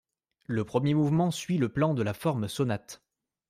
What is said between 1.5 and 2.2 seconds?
le plan de la